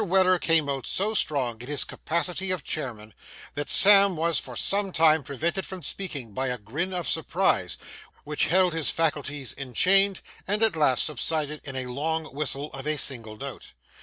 Weller 0.03 0.39
came 0.39 0.67
out 0.67 0.87
so 0.87 1.13
strong 1.13 1.61
in 1.61 1.67
his 1.67 1.83
capacity 1.83 2.49
of 2.49 2.63
chairman, 2.63 3.13
that 3.53 3.69
Sam 3.69 4.15
was 4.15 4.39
for 4.39 4.55
some 4.55 4.91
time 4.91 5.21
prevented 5.23 5.63
from 5.63 5.83
speaking 5.83 6.33
by 6.33 6.47
a 6.47 6.57
grin 6.57 6.91
of 6.91 7.07
surprise, 7.07 7.77
which 8.23 8.47
held 8.47 8.73
his 8.73 8.89
faculties 8.89 9.53
enchained, 9.53 10.21
and 10.47 10.63
at 10.63 10.75
last 10.75 11.03
subsided 11.03 11.61
in 11.63 11.75
a 11.75 11.85
long 11.85 12.25
whistle 12.33 12.71
of 12.73 12.87
a 12.87 12.97
single 12.97 13.37
note. 13.37 13.73